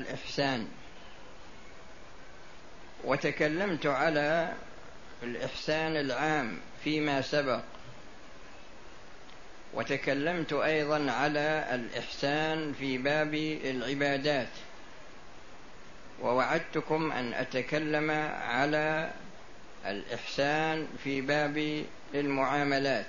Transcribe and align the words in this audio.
الإحسان. 0.00 0.68
وتكلمت 3.04 3.86
على 3.86 4.52
الإحسان 5.22 5.96
العام 5.96 6.58
فيما 6.84 7.22
سبق. 7.22 7.60
وتكلمت 9.74 10.52
أيضا 10.52 11.10
على 11.12 11.64
الإحسان 11.72 12.72
في 12.72 12.98
باب 12.98 13.34
العبادات. 13.64 14.48
ووعدتكم 16.22 17.12
أن 17.12 17.34
أتكلم 17.34 18.10
على 18.42 19.10
الإحسان 19.86 20.86
في 21.04 21.20
باب 21.20 21.84
المعاملات. 22.14 23.06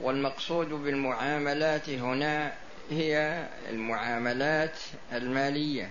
والمقصود 0.00 0.68
بالمعاملات 0.68 1.90
هنا 1.90 2.52
هي 2.90 3.46
المعاملات 3.68 4.78
المالية. 5.12 5.90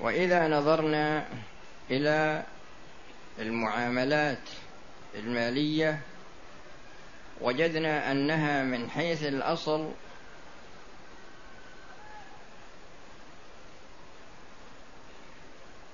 وإذا 0.00 0.48
نظرنا 0.48 1.26
إلى 1.90 2.42
المعاملات 3.38 4.48
المالية 5.14 6.00
وجدنا 7.40 8.10
أنها 8.10 8.62
من 8.62 8.90
حيث 8.90 9.22
الأصل 9.24 9.90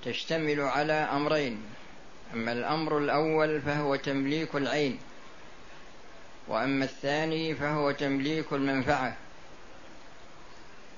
تشتمل 0.05 0.61
على 0.61 0.92
أمرين. 0.92 1.62
أما 2.34 2.53
الأمر 2.53 2.98
الأول 2.98 3.61
فهو 3.61 3.97
تمليك 3.97 4.55
العين. 4.55 4.98
وأما 6.48 6.84
الثاني 6.84 7.55
فهو 7.55 7.91
تمليك 7.91 8.52
المنفعة. 8.52 9.16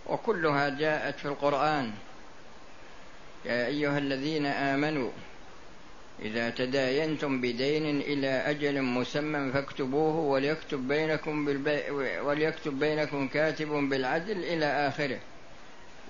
وكلها 0.07 0.69
جاءت 0.69 1.19
في 1.19 1.25
القرآن. 1.25 1.93
يا 3.45 3.67
أيها 3.67 3.99
الذين 3.99 4.47
آمنوا 4.47 5.11
إذا 6.23 6.51
تداينتم 6.51 7.41
بدين 7.41 8.01
إلى 8.01 8.27
أجل 8.27 8.83
مسمى 8.83 9.53
فاكتبوه 9.53 10.17
وليكتب 10.17 10.89
بينكم 10.89 11.45
بالبي... 11.45 11.91
وليكتب 12.21 12.81
بينكم 12.81 13.29
كاتب 13.29 13.69
بالعدل 13.69 14.45
إلى 14.45 14.67
آخره. 14.89 15.19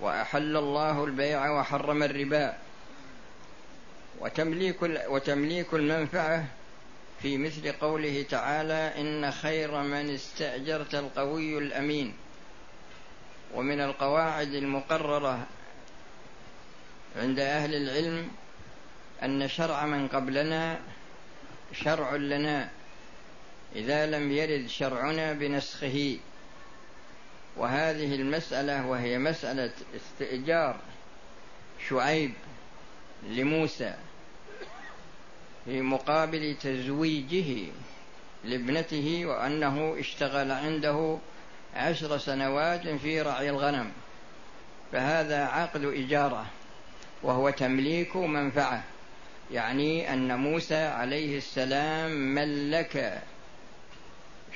وأحل 0.00 0.56
الله 0.56 1.04
البيع 1.04 1.50
وحرم 1.50 2.02
الربا. 2.02 2.56
وتمليك 4.20 4.76
وتمليك 5.08 5.74
المنفعة 5.74 6.44
في 7.22 7.38
مثل 7.38 7.72
قوله 7.72 8.22
تعالى 8.30 8.92
إن 9.00 9.30
خير 9.30 9.82
من 9.82 10.14
استأجرت 10.14 10.94
القوي 10.94 11.58
الأمين 11.58 12.14
ومن 13.54 13.80
القواعد 13.80 14.54
المقررة 14.54 15.46
عند 17.16 17.38
أهل 17.38 17.74
العلم 17.74 18.28
أن 19.22 19.48
شرع 19.48 19.86
من 19.86 20.08
قبلنا 20.08 20.80
شرع 21.72 22.16
لنا 22.16 22.70
إذا 23.76 24.06
لم 24.06 24.32
يرد 24.32 24.66
شرعنا 24.66 25.32
بنسخه. 25.32 26.18
وهذه 27.56 28.14
المسألة 28.14 28.86
وهي 28.86 29.18
مسألة 29.18 29.72
استئجار 29.96 30.76
شعيب 31.88 32.32
لموسى 33.28 33.94
في 35.64 35.80
مقابل 35.80 36.56
تزويجه 36.62 37.72
لابنته 38.44 39.22
وأنه 39.24 39.96
اشتغل 39.98 40.50
عنده 40.50 41.18
عشر 41.74 42.18
سنوات 42.18 42.88
في 42.88 43.22
رعي 43.22 43.50
الغنم. 43.50 43.92
فهذا 44.92 45.44
عقد 45.44 45.84
إجارة 45.84 46.46
وهو 47.22 47.50
تمليك 47.50 48.16
منفعة 48.16 48.84
يعني 49.52 50.12
أن 50.12 50.38
موسى 50.38 50.84
عليه 50.84 51.38
السلام 51.38 52.10
ملك 52.10 53.22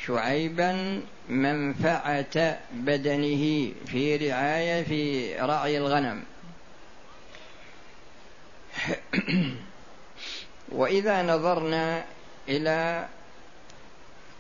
شعيبا 0.07 1.01
منفعة 1.29 2.59
بدنه 2.73 3.73
في 3.87 4.17
رعاية 4.17 4.83
في 4.83 5.35
رعي 5.41 5.79
الغنم. 5.79 6.25
وإذا 10.75 11.23
نظرنا 11.23 12.05
إلى 12.49 13.07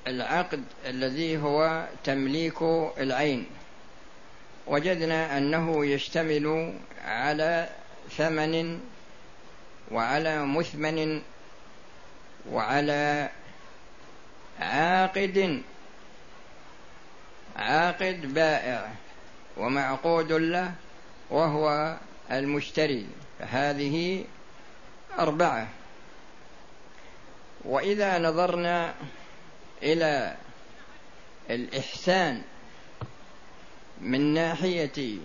العقد 0.06 0.64
الذي 0.86 1.38
هو 1.38 1.86
تمليك 2.04 2.62
العين 2.98 3.46
وجدنا 4.66 5.38
أنه 5.38 5.86
يشتمل 5.86 6.74
على 7.04 7.68
ثمن 8.16 8.80
وعلى 9.90 10.46
مثمن 10.46 11.22
وعلى 12.50 13.30
عاقد 14.60 15.62
عاقد 17.56 18.34
بائع 18.34 18.92
ومعقود 19.56 20.32
له 20.32 20.72
وهو 21.30 21.96
المشتري. 22.30 23.06
فهذه 23.38 24.24
أربعة. 25.18 25.68
وإذا 27.64 28.18
نظرنا 28.18 28.94
إلى 29.82 30.36
الإحسان 31.50 32.42
من 34.00 34.34
ناحية 34.34 35.18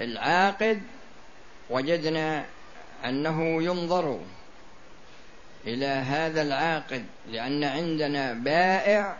العاقد 0.00 0.82
وجدنا 1.70 2.44
أنه 3.04 3.62
ينظر 3.62 4.20
إلى 5.66 5.86
هذا 5.86 6.42
العاقد 6.42 7.06
لأن 7.30 7.64
عندنا 7.64 8.32
بائع 8.32 9.16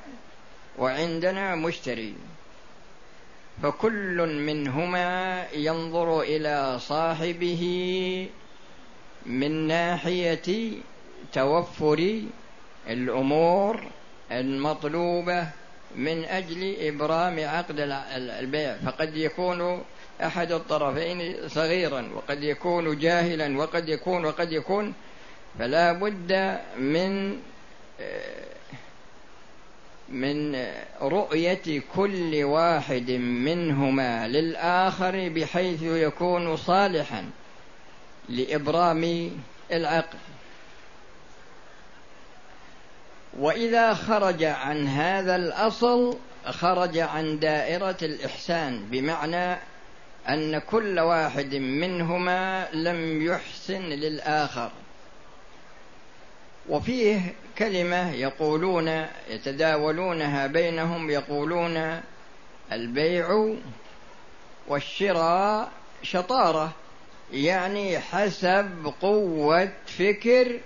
وعندنا 0.78 1.54
مشتري. 1.54 2.14
فكل 3.62 4.26
منهما 4.46 5.44
ينظر 5.52 6.20
إلى 6.20 6.78
صاحبه 6.78 7.62
من 9.28 9.66
ناحية 9.66 10.72
توفر 11.32 12.22
الأمور 12.88 13.82
المطلوبة 14.32 15.48
من 15.96 16.24
أجل 16.24 16.76
إبرام 16.80 17.40
عقد 17.40 17.74
البيع. 18.40 18.76
فقد 18.76 19.16
يكون 19.16 19.82
أحد 20.22 20.52
الطرفين 20.52 21.48
صغيرا 21.48 22.10
وقد 22.14 22.42
يكون 22.42 22.98
جاهلا 22.98 23.58
وقد 23.58 23.88
يكون 23.88 24.24
وقد 24.24 24.52
يكون. 24.52 24.94
فلا 25.58 25.92
بد 25.92 26.58
من 26.78 27.38
من 30.08 30.66
رؤية 31.02 31.82
كل 31.96 32.44
واحد 32.44 33.10
منهما 33.10 34.28
للآخر 34.28 35.28
بحيث 35.28 35.82
يكون 35.82 36.56
صالحا. 36.56 37.30
لإبرام 38.28 39.30
العقد 39.72 40.18
وإذا 43.38 43.94
خرج 43.94 44.44
عن 44.44 44.86
هذا 44.88 45.36
الأصل 45.36 46.18
خرج 46.46 46.98
عن 46.98 47.38
دائرة 47.38 47.96
الإحسان 48.02 48.84
بمعنى 48.90 49.58
أن 50.28 50.58
كل 50.58 51.00
واحد 51.00 51.54
منهما 51.54 52.68
لم 52.72 53.26
يحسن 53.26 53.82
للآخر. 53.82 54.70
وفيه 56.68 57.34
كلمة 57.58 58.10
يقولون 58.10 59.06
يتداولونها 59.30 60.46
بينهم 60.46 61.10
يقولون 61.10 62.00
البيع 62.72 63.54
والشراء 64.68 65.70
شطارة. 66.02 66.72
يعني 67.32 67.98
حسب 67.98 68.92
قوة 69.00 69.72
فكر 69.86 70.60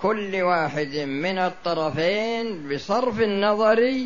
كل 0.00 0.42
واحد 0.42 0.96
من 0.96 1.38
الطرفين 1.38 2.68
بصرف 2.68 3.20
النظر 3.20 4.04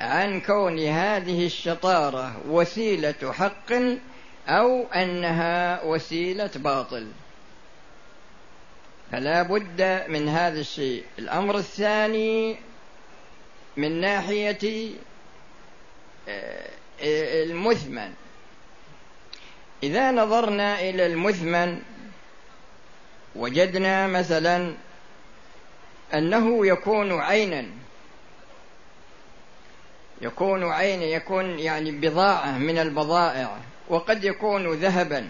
عن 0.00 0.40
كون 0.40 0.78
هذه 0.78 1.46
الشطارة 1.46 2.40
وسيلة 2.48 3.32
حق 3.32 3.72
أو 4.48 4.86
أنها 4.86 5.84
وسيلة 5.84 6.50
باطل. 6.56 7.06
فلا 9.12 9.42
بد 9.42 10.04
من 10.08 10.28
هذا 10.28 10.60
الشيء. 10.60 11.04
الأمر 11.18 11.56
الثاني 11.58 12.56
من 13.76 14.00
ناحية 14.00 14.90
آه، 16.28 16.70
المثمن. 17.42 18.12
إذا 19.82 20.10
نظرنا 20.10 20.80
إلى 20.80 21.06
المثمن 21.06 21.78
وجدنا 23.36 24.06
مثلا 24.06 24.74
أنه 26.14 26.66
يكون 26.66 27.20
عينا. 27.20 27.64
يكون 30.20 30.64
عين 30.64 31.02
يكون 31.02 31.58
يعني 31.58 31.90
بضاعة 31.90 32.58
من 32.58 32.78
البضائع 32.78 33.56
وقد 33.88 34.24
يكون 34.24 34.72
ذهبا 34.72 35.28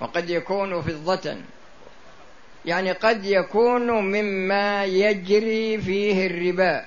وقد 0.00 0.30
يكون 0.30 0.82
فضة. 0.82 1.36
يعني 2.64 2.92
قد 2.92 3.24
يكون 3.24 3.90
مما 3.90 4.84
يجري 4.84 5.78
فيه 5.78 6.26
الربا 6.26 6.84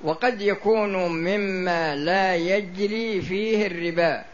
وقد 0.00 0.40
يكون 0.40 0.92
مما 1.06 1.96
لا 1.96 2.36
يجري 2.36 3.22
فيه 3.22 3.66
الربا. 3.66 4.31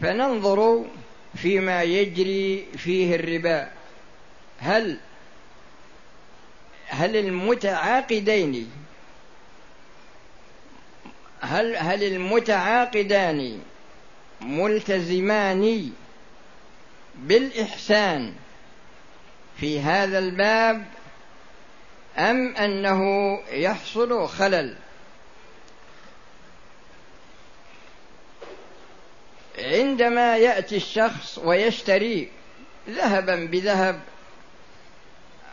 فننظر 0.00 0.84
فيما 1.34 1.82
يجري 1.82 2.66
فيه 2.76 3.14
الربا. 3.16 3.70
هل 4.58 4.98
هل 6.86 7.16
المتعاقدين 7.16 8.70
هل 11.40 11.76
هل 11.76 12.04
المتعاقدان 12.04 13.60
ملتزمان 14.40 15.90
بالإحسان 17.14 18.32
في 19.56 19.80
هذا 19.80 20.18
الباب 20.18 20.86
أم 22.18 22.56
أنه 22.56 23.02
يحصل 23.50 24.28
خلل؟ 24.28 24.76
عندما 29.62 30.36
يأتي 30.36 30.76
الشخص 30.76 31.38
ويشتري 31.38 32.28
ذهبا 32.90 33.36
بذهب 33.36 34.00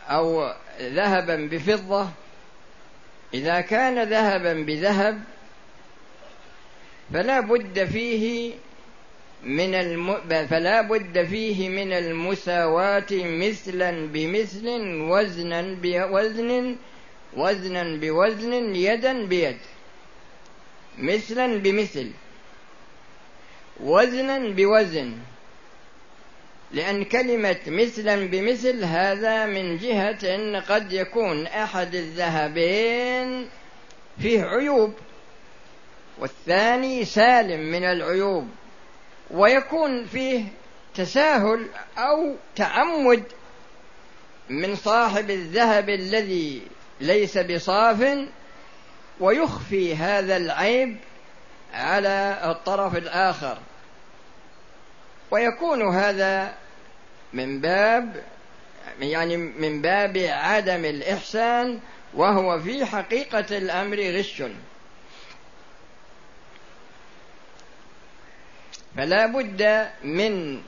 أو 0.08 0.52
ذهبا 0.80 1.36
بفضة 1.52 2.08
إذا 3.34 3.60
كان 3.60 4.08
ذهبا 4.08 4.52
بذهب 4.52 5.22
فلا 7.12 7.40
بد 7.40 7.84
فيه 7.84 8.52
من 9.42 9.74
الم... 9.74 10.16
فلا 10.46 10.80
بد 10.80 11.24
فيه 11.24 11.68
من 11.68 11.92
المساواة 11.92 13.06
مثلا 13.12 14.06
بمثل 14.06 14.66
وزنا 15.10 15.62
بوزن 15.82 16.76
وزنا 17.36 17.96
بوزن 17.96 18.74
يدا 18.74 19.26
بيد 19.26 19.58
مثلا 20.98 21.58
بمثل. 21.58 22.10
وزنا 23.82 24.38
بوزن. 24.38 25.16
لأن 26.72 27.04
كلمة 27.04 27.60
مثلا 27.66 28.26
بمثل 28.26 28.84
هذا 28.84 29.46
من 29.46 29.76
جهة 29.78 30.34
أن 30.34 30.56
قد 30.56 30.92
يكون 30.92 31.46
أحد 31.46 31.94
الذهبين 31.94 33.48
فيه 34.22 34.42
عيوب 34.42 34.94
والثاني 36.18 37.04
سالم 37.04 37.60
من 37.60 37.84
العيوب 37.84 38.48
ويكون 39.30 40.06
فيه 40.06 40.44
تساهل 40.94 41.66
أو 41.98 42.34
تعمد 42.56 43.24
من 44.48 44.76
صاحب 44.76 45.30
الذهب 45.30 45.88
الذي 45.88 46.62
ليس 47.00 47.38
بصاف 47.38 48.18
ويخفي 49.20 49.96
هذا 49.96 50.36
العيب 50.36 50.96
على 51.74 52.40
الطرف 52.44 52.96
الآخر. 52.96 53.58
ويكون 55.30 55.94
هذا 55.94 56.54
من 57.32 57.60
باب 57.60 58.24
يعني 59.00 59.36
من 59.36 59.82
باب 59.82 60.18
عدم 60.18 60.84
الإحسان 60.84 61.80
وهو 62.14 62.60
في 62.60 62.84
حقيقة 62.84 63.58
الأمر 63.58 64.00
غش. 64.00 64.42
فلا 68.96 69.26
بد 69.26 69.88
من 70.04 70.62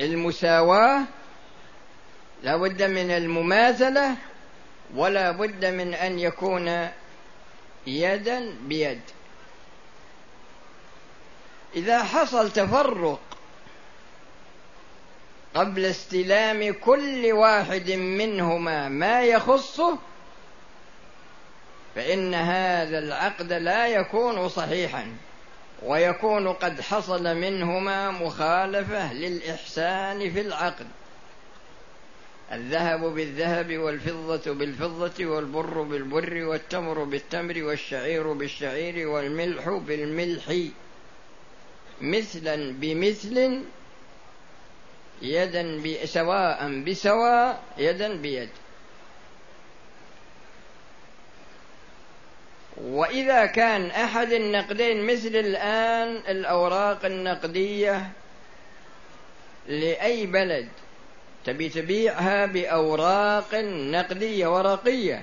المساواة 0.00 1.02
لا 2.42 2.56
بد 2.56 2.82
من 2.82 3.10
المماثلة 3.10 4.16
ولا 4.94 5.30
بد 5.30 5.64
من 5.64 5.94
أن 5.94 6.18
يكون 6.18 6.88
يدا 7.86 8.54
بيد. 8.62 9.00
إذا 11.76 12.02
حصل 12.02 12.50
تفرق 12.50 13.20
قبل 15.54 15.84
استلام 15.84 16.72
كل 16.72 17.32
واحد 17.32 17.90
منهما 17.90 18.88
ما 18.88 19.22
يخصه 19.22 19.98
فإن 21.94 22.34
هذا 22.34 22.98
العقد 22.98 23.52
لا 23.52 23.86
يكون 23.86 24.48
صحيحا 24.48 25.06
ويكون 25.82 26.48
قد 26.48 26.80
حصل 26.80 27.36
منهما 27.36 28.10
مخالفة 28.10 29.12
للإحسان 29.12 30.32
في 30.32 30.40
العقد. 30.40 30.86
الذهب 32.52 33.00
بالذهب 33.00 33.78
والفضة 33.78 34.52
بالفضة 34.52 35.26
والبر 35.26 35.82
بالبر 35.82 36.44
والتمر 36.44 37.04
بالتمر 37.04 37.62
والشعير 37.62 38.32
بالشعير 38.32 39.08
والملح 39.08 39.68
بالملح. 39.68 40.54
مثلا 42.00 42.72
بمثل 42.72 43.62
يدا 45.22 45.64
سواء 46.04 46.82
بسواء 46.86 47.62
يدا 47.78 48.16
بيد. 48.16 48.48
وإذا 52.76 53.46
كان 53.46 53.86
أحد 53.90 54.32
النقدين 54.32 55.06
مثل 55.06 55.36
الآن 55.36 56.16
الأوراق 56.28 57.04
النقدية 57.04 58.10
لأي 59.68 60.26
بلد 60.26 60.68
تبي 61.44 61.68
تبيعها 61.68 62.46
بأوراق 62.46 63.54
نقدية 63.94 64.46
ورقية 64.46 65.22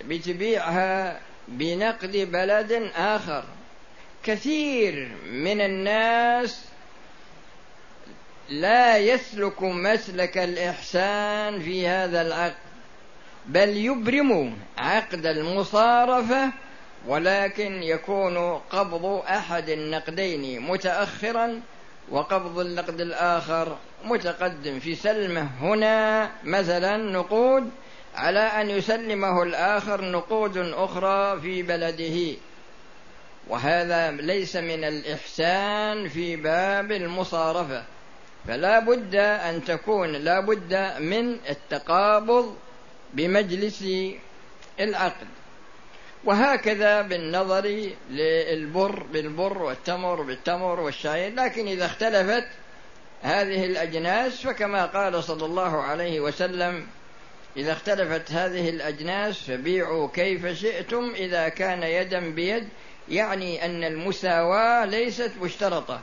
تبي 0.00 0.18
تبيعها 0.18 1.20
بنقد 1.48 2.16
بلد 2.16 2.72
آخر. 2.96 3.44
كثير 4.24 5.12
من 5.30 5.60
الناس 5.60 6.64
لا 8.48 8.98
يسلك 8.98 9.62
مسلك 9.62 10.38
الإحسان 10.38 11.60
في 11.60 11.88
هذا 11.88 12.22
العقد 12.22 12.54
بل 13.46 13.68
يبرم 13.76 14.56
عقد 14.78 15.26
المصارفة 15.26 16.52
ولكن 17.06 17.82
يكون 17.82 18.58
قبض 18.58 19.04
أحد 19.28 19.68
النقدين 19.68 20.60
متاخرا 20.62 21.60
وقبض 22.10 22.58
النقد 22.58 23.00
الآخر 23.00 23.76
متقدم. 24.04 24.78
في 24.78 24.94
سلمة 24.94 25.50
هنا 25.60 26.30
مثلا 26.44 26.96
نقود 26.96 27.70
على 28.14 28.40
أن 28.40 28.70
يسلمه 28.70 29.42
الآخر 29.42 30.10
نقود 30.10 30.56
أخرى 30.56 31.40
في 31.40 31.62
بلده. 31.62 32.36
وهذا 33.48 34.10
ليس 34.10 34.56
من 34.56 34.84
الإحسان 34.84 36.08
في 36.08 36.36
باب 36.36 36.92
المصارفة. 36.92 37.84
فلا 38.48 38.78
بد 38.78 39.14
أن 39.16 39.64
تكون 39.64 40.12
لا 40.12 40.40
بد 40.40 40.74
من 41.00 41.36
التقابض 41.50 42.56
بمجلس 43.14 43.84
العقد. 44.80 45.26
وهكذا 46.24 47.02
بالنظر 47.02 47.90
للبر 48.10 49.02
بالبر 49.12 49.62
والتمر 49.62 50.22
بالتمر 50.22 50.80
والشعير 50.80 51.34
لكن 51.34 51.66
إذا 51.66 51.86
اختلفت 51.86 52.44
هذه 53.22 53.64
الأجناس 53.64 54.40
فكما 54.40 54.86
قال 54.86 55.24
صلى 55.24 55.44
الله 55.46 55.82
عليه 55.82 56.20
وسلم 56.20 56.86
إذا 57.56 57.72
اختلفت 57.72 58.32
هذه 58.32 58.68
الأجناس 58.68 59.38
فبيعوا 59.38 60.08
كيف 60.14 60.46
شئتم 60.46 61.12
إذا 61.16 61.48
كان 61.48 61.82
يدا 61.82 62.30
بيد 62.30 62.68
يعني 63.08 63.64
أن 63.64 63.84
المساواة 63.84 64.84
ليست 64.84 65.32
مشترطة 65.42 66.00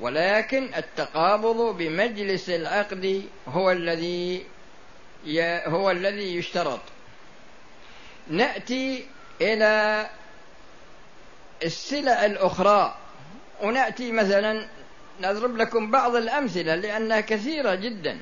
ولكن 0.00 0.74
التقابض 0.76 1.76
بمجلس 1.76 2.50
العقد 2.50 3.22
هو 3.48 3.70
الذي 3.70 4.46
هو 5.66 5.90
الذي 5.90 6.36
يشترط. 6.36 6.80
نأتي 8.28 9.06
إلى 9.40 10.06
السلع 11.62 12.24
الأخرى. 12.24 12.94
ونأتي 13.62 14.12
مثلا 14.12 14.68
نضرب 15.20 15.56
لكم 15.56 15.90
بعض 15.90 16.14
الأمثلة 16.16 16.74
لأنها 16.74 17.20
كثيرة 17.20 17.74
جدا. 17.74 18.18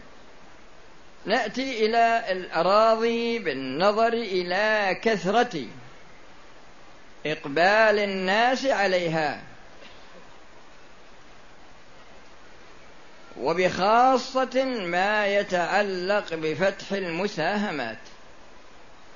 نأتي 1.26 1.86
إلى 1.86 2.24
الأراضي 2.30 3.38
بالنظر 3.38 4.12
إلى 4.12 4.96
كثرة 5.02 5.66
إقبال 7.26 7.98
الناس 7.98 8.66
عليها. 8.66 9.42
وبخاصة 13.40 14.64
ما 14.64 15.26
يتعلق 15.26 16.34
بفتح 16.34 16.92
المساهمات 16.92 17.98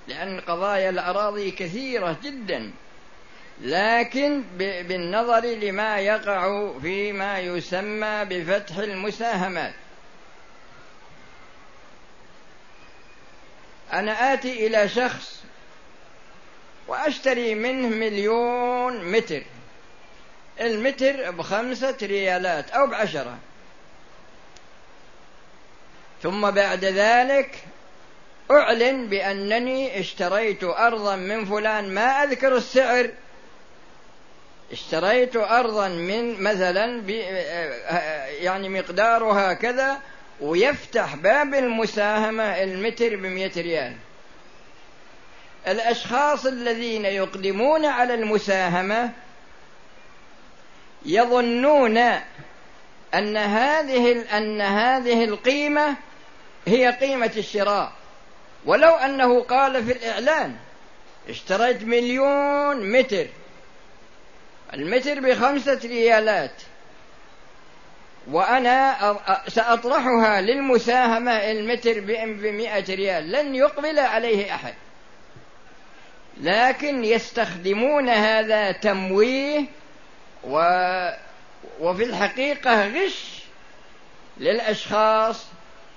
لأن 0.09 0.41
قضايا 0.41 0.91
الأراضي 0.91 1.51
كثيرة 1.51 2.17
جدا 2.23 2.73
لكن 3.61 4.43
بالنظر 4.59 5.45
لما 5.47 5.99
يقع 5.99 6.73
فيما 6.83 7.39
يسمى 7.39 8.25
بفتح 8.25 8.77
المساهمات. 8.77 9.75
أنا 13.93 14.35
آتي 14.35 14.67
إلى 14.67 14.89
شخص 14.89 15.45
وأشتري 16.89 17.55
منه 17.55 17.89
مليون 17.89 19.13
متر. 19.13 19.43
المتر 20.61 21.31
بخمسة 21.31 21.97
ريالات 22.03 22.71
أو 22.71 22.87
بعشرة. 22.87 23.39
ثم 26.23 26.51
بعد 26.51 26.85
ذلك 26.85 27.59
أعلن 28.51 29.09
بأنني 29.09 30.01
اشتريت 30.01 30.65
أرضا 30.65 31.17
من 31.17 31.45
فلان. 31.45 31.95
ما 31.95 32.23
أذكر 32.23 32.57
السعر. 32.57 33.11
اشتريت 34.73 35.37
أرضا 35.37 35.89
من 35.89 36.43
مثلا 36.43 37.03
يعني 38.41 38.69
مقدارها 38.69 39.53
كذا 39.53 40.01
ويفتح 40.41 41.17
باب 41.17 41.55
المساهمة 41.55 42.63
المتر 42.63 43.17
بمئة 43.17 43.63
ريال. 43.63 43.97
الأشخاص 45.67 46.47
الذين 46.47 47.05
يقدمون 47.05 47.87
على 47.87 48.15
المساهمة 48.15 49.13
يظنون 51.07 51.99
أن 53.15 53.37
هذه 53.37 54.37
أن 54.37 54.61
هذه 54.61 55.25
القيمة 55.25 55.97
هي 56.67 56.91
قيمة 56.91 57.33
الشراء. 57.37 57.93
ولو 58.67 58.91
أنه 58.91 59.43
قال 59.43 59.85
في 59.85 59.93
الإعلان 59.93 60.57
اشتريت 61.29 61.83
مليون 61.83 62.93
متر. 62.93 63.27
المتر 64.75 65.21
بخمسة 65.21 65.81
ريالات. 65.85 66.63
وأنا 68.31 69.17
سأطرحها 69.49 70.41
للمساهمة 70.41 71.33
المتر 71.33 72.01
بمئة 72.01 72.95
ريال. 72.95 73.33
لن 73.33 73.55
يقبل 73.55 73.99
عليه 73.99 74.55
أحد. 74.55 74.75
لكن 76.43 77.05
يستخدمون 77.05 78.09
هذا 78.09 78.73
تمويه 78.73 79.65
و 80.45 80.59
وفي 81.81 82.05
الحقيقة 82.05 82.89
غش 82.89 83.43
للأشخاص 84.39 85.47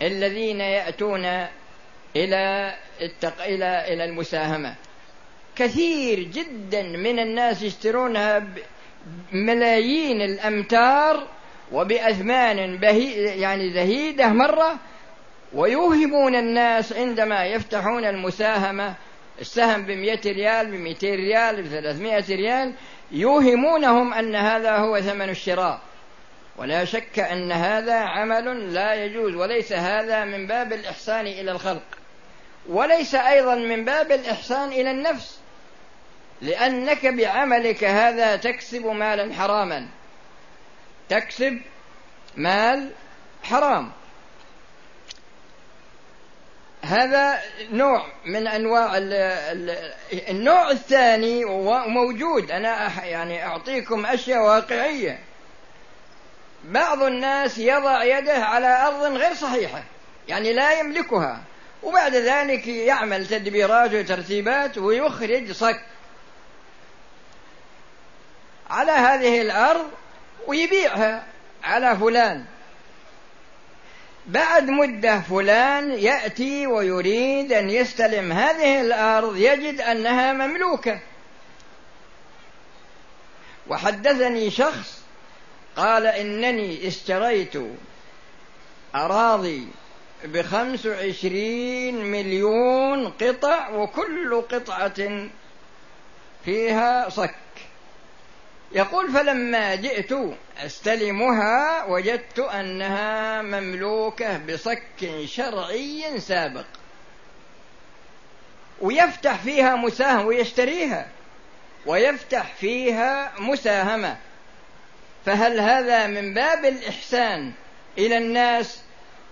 الذين 0.02 0.62
يأتون 0.62 1.26
إلى 2.16 2.76
التق... 3.02 3.44
إلى 3.44 3.94
إلى 3.94 4.06
المساهمة. 4.06 4.76
كثير 5.56 6.20
جدا 6.20 6.82
من 6.82 7.20
الناس 7.20 7.62
يشترونها 7.62 8.48
ملايين 9.32 10.22
الأمتار 10.22 11.28
وبأثمان 11.72 12.78
بهي 12.78 13.14
يعني 13.42 13.74
زهيدة 13.74 14.28
مرة 14.28 14.78
ويوهمون 15.54 16.36
الناس 16.36 16.94
عندما 16.94 17.46
يفتحون 17.46 18.06
المساهمة 18.06 18.94
السهم 19.42 19.82
بمئة 19.86 20.32
ريال 20.32 20.72
بمئتين 20.72 21.16
ريال 21.16 21.64
بثلاثمائة 21.64 22.26
ريال 22.30 22.74
يوهمونهم 23.12 24.14
أن 24.14 24.36
هذا 24.36 24.78
هو 24.78 25.02
ثمن 25.02 25.30
الشراء. 25.30 25.82
ولا 26.58 26.86
شك 26.86 27.20
أن 27.20 27.52
هذا 27.52 28.00
عمل 28.00 28.74
لا 28.74 28.94
يجوز 28.94 29.36
وليس 29.36 29.74
هذا 29.74 30.26
من 30.26 30.48
باب 30.48 30.74
الإحسان 30.74 31.28
إلى 31.28 31.52
الخلق. 31.52 31.84
وليس 32.70 33.16
أيضا 33.16 33.56
من 33.56 33.86
باب 33.86 34.12
الإحسان 34.12 34.70
إلى 34.70 34.92
النفس 34.92 35.40
لأنك 36.42 37.06
بعملك 37.06 37.84
هذا 37.84 38.36
تكسب 38.36 38.86
مالا 38.86 39.34
حراما. 39.34 39.88
تكسب 41.10 41.62
مال 42.38 42.92
حرام. 43.44 43.92
هذا 46.84 47.40
نوع 47.72 48.06
من 48.26 48.48
أنواع 48.48 48.98
النوع 50.30 50.72
الثاني 50.72 51.46
موجود. 51.88 52.52
أنا 52.52 53.06
يعني 53.06 53.46
أعطيكم 53.46 54.06
أشياء 54.06 54.42
واقعية. 54.44 55.20
بعض 56.64 57.04
الناس 57.04 57.58
يضع 57.58 58.04
يده 58.04 58.46
على 58.46 58.88
أرض 58.88 59.04
غير 59.04 59.34
صحيحة 59.34 59.84
يعني 60.28 60.54
لا 60.54 60.80
يملكها 60.80 61.42
وبعد 61.84 62.16
ذلك 62.16 62.68
يعمل 62.68 63.28
تدبيرات 63.28 63.94
وترتيبات 63.94 64.78
ويخرج 64.78 65.52
صك 65.52 65.82
على 68.70 68.92
هذه 68.92 69.42
الأرض 69.42 69.88
ويبيعها 70.48 71.24
على 71.64 71.98
فلان. 71.98 72.46
بعد 74.28 74.70
مدة 74.70 75.20
فلان 75.20 75.92
يأتي 75.92 76.68
ويريد 76.68 77.54
أن 77.54 77.70
يستلم 77.70 78.32
هذه 78.32 78.82
الأرض 78.82 79.38
يجد 79.38 79.82
أنها 79.82 80.34
مملوكة. 80.34 81.00
وحدثني 83.68 84.52
شخص 84.52 85.02
قال 85.76 86.06
إنني 86.06 86.88
اشتريت 86.88 87.54
أراضي 88.96 89.68
بخمس 90.24 90.86
وعشرين 90.86 92.06
مليون 92.06 93.08
قطع 93.08 93.70
وكل 93.70 94.42
قطعة 94.42 95.30
فيها 96.46 97.10
صك. 97.10 97.36
يقول 98.74 99.12
فلما 99.12 99.76
جئت 99.76 100.14
أستلمها 100.58 101.86
وجدت 101.86 102.40
أنها 102.40 103.42
مملوكة 103.42 104.38
بصك 104.38 105.24
شرعي 105.26 106.20
سابق. 106.20 106.66
ويفتح 108.82 109.36
فيها 109.36 109.76
مساهمه 109.76 110.26
ويشتريها. 110.26 111.08
ويفتح 111.86 112.54
فيها 112.60 113.32
مساهمة. 113.40 114.18
فهل 115.26 115.60
هذا 115.60 116.08
من 116.08 116.34
باب 116.34 116.66
الإحسان 116.66 117.52
إلى 117.98 118.18
الناس؟ 118.18 118.82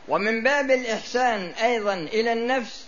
ومن 0.07 0.43
باب 0.43 0.71
الإحسان 0.71 1.41
أيضا 1.63 1.93
إلى 1.93 2.33
النفس؟ 2.33 2.85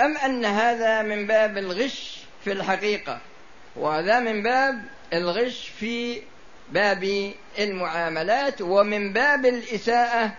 أم 0.00 0.16
أن 0.16 0.44
هذا 0.44 1.02
من 1.02 1.26
باب 1.26 1.58
الغش 1.58 2.18
في 2.44 2.52
الحقيقة؟ 2.52 3.20
وهذا 3.76 4.20
من 4.20 4.42
باب 4.42 4.84
الغش 5.12 5.68
في 5.80 6.22
باب 6.70 7.32
المعاملات 7.58 8.60
ومن 8.60 9.12
باب 9.12 9.46
الإساءة 9.46 10.32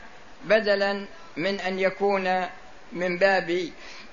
بدلا 0.46 1.06
من 1.38 1.60
أن 1.60 1.80
يكون 1.80 2.46
من 2.94 3.18
باب 3.18 3.70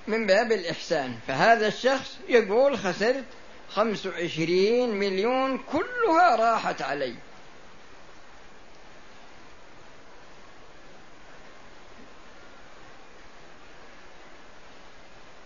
من 0.07 0.26
باب 0.26 0.52
الإحسان. 0.52 1.19
فهذا 1.29 1.67
الشخص 1.67 2.19
يقول 2.29 2.79
خسرت 2.79 3.25
خمس 3.71 4.07
وعشرين 4.07 4.95
مليون 4.95 5.59
كلها 5.73 6.37
راحت 6.37 6.83
علي. 6.83 7.14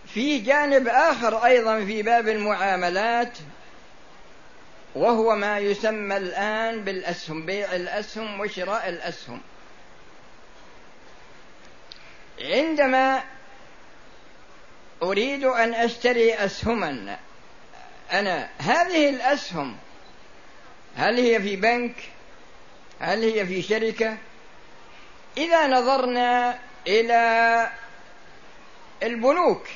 في 0.07 0.39
جانب 0.39 0.87
آخر 0.87 1.45
أيضا 1.45 1.85
في 1.85 2.01
باب 2.01 2.27
المعاملات 2.27 3.37
وهو 4.95 5.35
ما 5.35 5.59
يسمى 5.59 6.17
الآن 6.17 6.83
بالأسهم 6.83 7.45
بيع 7.45 7.75
الأسهم 7.75 8.39
وشراء 8.39 8.89
الأسهم. 8.89 9.41
عندما 12.41 13.23
أريد 15.03 15.43
أن 15.43 15.73
أشتري 15.73 16.33
أسهما 16.33 17.17
أنا 18.11 18.49
هذه 18.57 19.09
الأسهم 19.09 19.77
هل 20.95 21.19
هي 21.19 21.41
في 21.41 21.55
بنك؟ 21.55 21.95
هل 22.99 23.23
هي 23.23 23.45
في 23.45 23.61
شركة؟ 23.61 24.17
إذا 25.37 25.67
نظرنا 25.67 26.59
إلى 26.87 27.71
البنوك. 29.03 29.67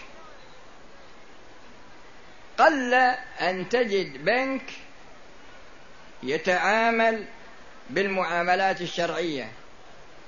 قل 2.57 2.93
أن 3.41 3.69
تجد 3.69 4.25
بنك 4.25 4.63
يتعامل 6.23 7.25
بالمعاملات 7.89 8.81
الشرعية 8.81 9.51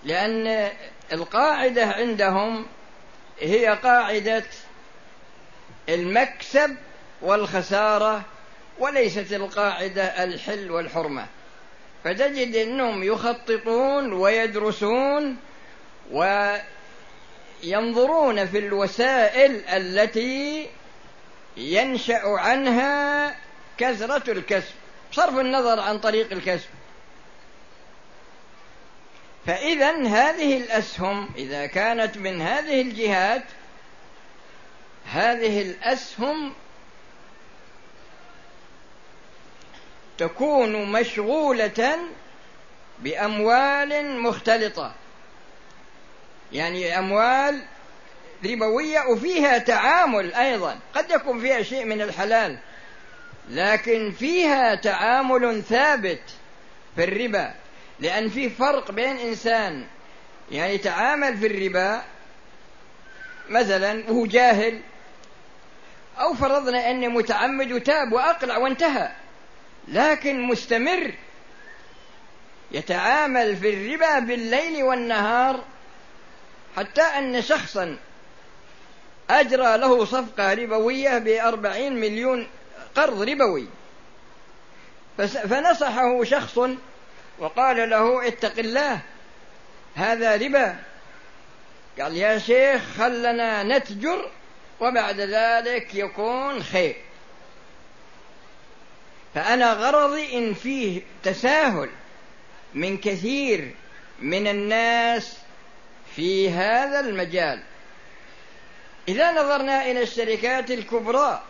لأن 0.03 0.69
القاعدة 1.13 1.85
عندهم 1.85 2.65
هي 3.39 3.67
قاعدة 3.67 4.43
المكسب 5.89 6.75
والخسارة 7.21 8.21
وليست 8.79 9.33
القاعدة 9.33 10.23
الحل 10.23 10.71
والحرمة. 10.71 11.27
فتجد 12.03 12.55
إنهم 12.55 13.03
يخططون 13.03 14.13
ويدرسون 14.13 15.37
وينظرون 17.61 18.45
في 18.45 18.57
الوسائل 18.57 19.65
التي 19.65 20.67
ينشأ 21.57 22.21
عنها 22.23 23.35
كثرة 23.77 24.31
الكسب. 24.31 24.80
صرف 25.11 25.37
النظر 25.37 25.79
عن 25.79 25.99
طريق 25.99 26.31
الكسب. 26.31 26.69
فإذا 29.45 30.07
هذه 30.07 30.57
الأسهم 30.57 31.29
إذا 31.35 31.65
كانت 31.65 32.17
من 32.17 32.41
هذه 32.41 32.81
الجهات 32.81 33.43
هذه 35.05 35.61
الأسهم 35.61 36.53
تكون 40.17 40.91
مشغولة 40.91 41.97
بأموال 42.99 44.19
مختلطة. 44.21 44.93
يعني 46.51 46.99
أموال 46.99 47.61
ربوية 48.45 48.99
وفيها 48.99 49.57
تعامل 49.57 50.33
أيضا. 50.33 50.79
قد 50.95 51.11
يكون 51.11 51.41
فيها 51.41 51.61
شيء 51.61 51.85
من 51.85 52.01
الحلال. 52.01 52.59
لكن 53.49 54.11
فيها 54.11 54.75
تعامل 54.75 55.63
ثابت 55.63 56.21
في 56.95 57.03
الربا. 57.03 57.53
لأن 57.99 58.29
في 58.29 58.49
فرق 58.49 58.91
بين 58.91 59.17
إنسان 59.17 59.85
يعني 60.51 60.73
يتعامل 60.73 61.37
في 61.37 61.47
الربا 61.47 62.01
مثلا 63.49 64.09
وهو 64.09 64.25
جاهل 64.25 64.81
أو 66.19 66.33
فرضنا 66.33 66.89
أني 66.91 67.07
متعمد 67.07 67.71
وتاب 67.71 68.13
وأقلع 68.13 68.57
وانتهى 68.57 69.11
لكن 69.87 70.41
مستمر 70.41 71.13
يتعامل 72.71 73.57
في 73.57 73.73
الربا 73.73 74.19
بالليل 74.19 74.83
والنهار 74.83 75.63
حتى 76.77 77.01
أن 77.01 77.41
شخصا 77.41 77.97
أجرى 79.29 79.77
له 79.77 80.05
صفقة 80.05 80.53
ربوية 80.53 81.17
بأربعين 81.17 81.95
مليون 81.95 82.47
قرض 82.95 83.21
ربوي. 83.21 83.67
فنصحه 85.17 86.23
شخص 86.23 86.59
وقال 87.39 87.89
له 87.89 88.27
اتق 88.27 88.59
الله 88.59 88.99
هذا 89.95 90.35
ربا. 90.35 90.79
قال 91.99 92.17
يا 92.17 92.37
شيخ 92.37 92.81
خلنا 92.97 93.63
نتجر 93.63 94.31
وبعد 94.79 95.19
ذلك 95.19 95.95
يكون 95.95 96.63
خير. 96.63 96.95
فأنا 99.35 99.73
غرضي 99.73 100.37
إن 100.37 100.53
فيه 100.53 101.01
تساهل 101.23 101.89
من 102.73 102.97
كثير 102.97 103.75
من 104.19 104.47
الناس 104.47 105.37
في 106.15 106.49
هذا 106.49 106.99
المجال. 106.99 107.63
إذا 109.07 109.31
نظرنا 109.31 109.85
إلى 109.85 110.03
الشركات 110.03 110.71
الكبرى 110.71 111.43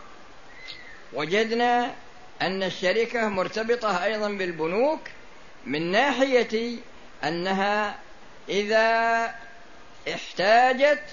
وجدنا 1.13 1.93
أن 2.41 2.63
الشركة 2.63 3.27
مرتبطة 3.29 4.03
أيضا 4.03 4.29
بالبنوك 4.29 4.99
من 5.65 5.91
ناحية 5.91 6.77
أنها 7.23 7.95
إذا 8.49 9.35
احتاجت 10.13 11.03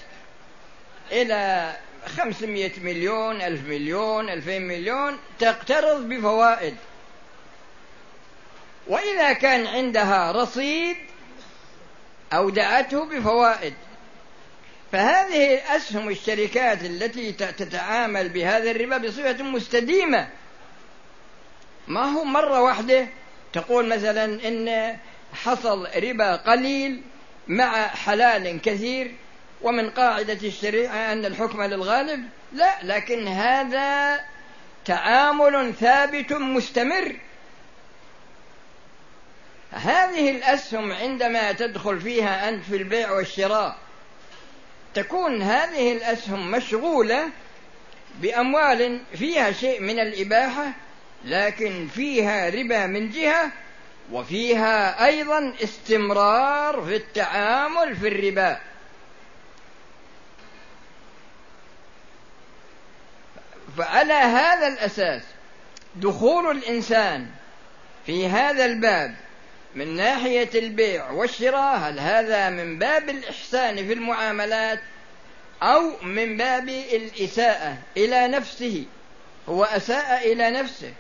إلى 1.13 1.73
خمسمائة 2.07 2.81
مليون 2.81 3.43
ألف 3.43 3.65
مليون 3.69 4.31
ألفين 4.31 4.63
مليون 4.63 5.19
تقترض 5.39 6.09
بفوائد. 6.09 6.77
وإذا 8.87 9.33
كان 9.33 9.67
عندها 9.67 10.33
رصيد 10.33 10.97
أودعته 12.33 13.05
بفوائد. 13.05 13.75
فهذه 14.93 15.77
أسهم 15.77 16.09
الشركات 16.09 16.85
التي 16.85 17.33
تتعامل 17.33 18.29
بهذا 18.29 18.71
الربا 18.71 18.97
بصفة 18.97 19.43
مستديمة. 19.43 20.29
ما 21.89 22.05
هو 22.05 22.25
مرة 22.25 22.63
واحدة 22.63 23.09
تقول 23.53 23.89
مثلا 23.89 24.25
إن 24.49 24.97
حصل 25.33 25.89
ربا 25.97 26.37
قليل 26.37 27.03
مع 27.49 27.87
حلال 27.87 28.61
كثير 28.61 29.15
ومن 29.63 29.91
قاعدة 29.91 30.49
الشريعة 30.49 31.13
أن 31.13 31.25
الحكم 31.25 31.63
للغالب؟ 31.63 32.29
لا 32.53 32.75
لكن 32.83 33.29
هذا 33.29 34.21
تعامل 34.85 35.75
ثابت 35.81 36.33
مستمر. 36.33 37.17
هذه 39.71 40.31
الأسهم 40.31 40.93
عندما 40.93 41.53
تدخل 41.53 42.01
فيها 42.01 42.49
أنت 42.49 42.65
في 42.65 42.77
البيع 42.77 43.13
والشراء 43.13 43.88
تكون 44.99 45.43
هذه 45.43 45.93
الأسهم 45.93 46.51
مشغولة 46.51 47.31
بأموال 48.21 49.01
فيها 49.15 49.53
شيء 49.53 49.81
من 49.81 49.99
الإباحة 49.99 50.73
لكن 51.25 51.89
فيها 51.95 52.49
ربا 52.51 52.87
من 52.87 53.11
جهة 53.11 53.51
وفيها 54.13 55.07
أيضا 55.07 55.55
استمرار 55.63 56.83
في 56.83 56.97
التعامل 56.97 57.97
في 57.97 58.09
الربا. 58.09 58.61
فعلى 63.79 64.15
هذا 64.15 64.67
الأساس 64.69 65.23
دخول 65.97 66.57
الإنسان 66.57 67.27
في 68.07 68.29
هذا 68.29 68.65
الباب 68.65 69.15
من 69.79 69.97
ناحية 69.97 70.51
البيع 70.55 71.11
والشراء 71.11 71.77
هل 71.77 72.01
هذا 72.01 72.51
من 72.51 72.79
باب 72.79 73.09
الإحسان 73.09 73.77
في 73.87 73.93
المعاملات 73.93 74.81
أو 75.63 76.03
من 76.03 76.37
باب 76.37 76.69
الإساءة 76.69 77.79
إلى 77.97 78.29
نفسه؟ 78.29 78.85
هو 79.49 79.65
أساء 79.65 80.33
إلى 80.33 80.51
نفسه 80.51 80.93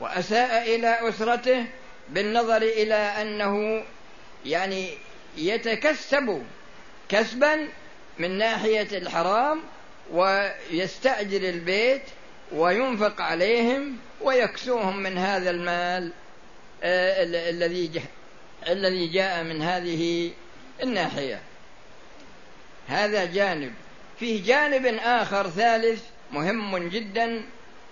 وأساء 0.00 0.74
إلى 0.74 1.08
أسرته 1.08 1.64
بالنظر 2.08 2.56
إلى 2.56 2.94
أنه 2.94 3.84
يعني 4.46 4.88
يتكسب 5.36 6.42
كسبا 7.08 7.68
من 8.18 8.38
ناحية 8.38 8.98
الحرام 8.98 9.62
ويستأجر 10.12 11.48
البيت 11.48 12.02
وينفق 12.52 13.20
عليهم 13.20 13.96
ويكسوهم 14.20 14.96
من 14.96 15.18
هذا 15.18 15.50
المال 15.50 16.12
آه، 16.82 17.22
الذي 17.50 17.90
الذي 18.68 19.06
جاء 19.06 19.42
من 19.44 19.62
هذه 19.62 20.32
الناحية. 20.82 21.42
هذا 22.88 23.24
جانب. 23.24 23.74
فيه 24.20 24.44
جانب 24.44 24.86
آخر 25.02 25.50
ثالث 25.50 26.04
مهم 26.32 26.88
جدا 26.88 27.44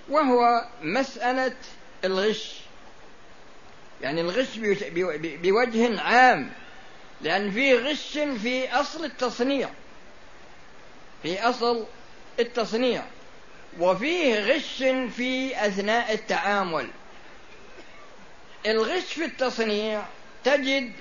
وهو 0.08 0.68
مسألة 0.82 1.56
الغش. 2.04 2.60
يعني 4.02 4.20
الغش 4.20 4.58
بوجه 5.42 6.00
عام. 6.00 6.50
لأن 7.20 7.50
فيه 7.50 7.74
غش 7.74 8.18
في 8.18 8.70
أصل 8.72 9.04
التصنيع. 9.04 9.68
في 11.22 11.40
أصل 11.40 11.86
التصنيع. 12.40 13.02
وفيه 13.78 14.40
غش 14.40 14.84
في 15.16 15.66
أثناء 15.66 16.14
التعامل. 16.14 16.88
الغش 18.66 19.12
في 19.12 19.24
التصنيع 19.24 20.02
تجد 20.44 20.92